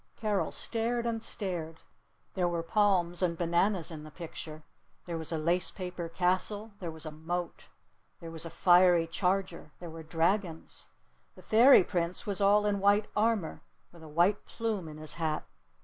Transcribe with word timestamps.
Carol 0.15 0.51
stared 0.51 1.05
and 1.05 1.21
stared. 1.21 1.81
There 2.33 2.47
were 2.47 2.63
palms 2.63 3.21
and 3.21 3.37
bananas 3.37 3.91
in 3.91 4.03
the 4.03 4.09
picture. 4.09 4.63
There 5.05 5.15
was 5.19 5.31
a 5.31 5.37
lace 5.37 5.69
paper 5.69 6.09
castle. 6.09 6.71
There 6.79 6.89
was 6.89 7.05
a 7.05 7.11
moat. 7.11 7.65
There 8.19 8.31
was 8.31 8.43
a 8.43 8.49
fiery 8.49 9.05
charger. 9.05 9.73
There 9.79 9.91
were 9.91 10.01
dragons. 10.01 10.87
The 11.35 11.43
Fairy 11.43 11.83
Prince 11.83 12.25
was 12.25 12.41
all 12.41 12.65
in 12.65 12.79
white 12.79 13.09
armor, 13.15 13.61
with 13.91 14.01
a 14.01 14.07
white 14.07 14.43
plume 14.47 14.87
in 14.87 14.97
his 14.97 15.13
hat. 15.13 15.43